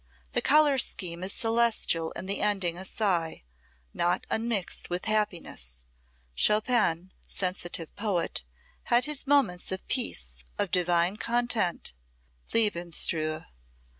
[0.31, 3.43] The color scheme is celestial and the ending a sigh,
[3.93, 5.89] not unmixed with happiness.
[6.33, 8.43] Chopin, sensitive poet,
[8.85, 11.93] had his moments of peace, of divine content
[12.51, 13.45] lebensruhe.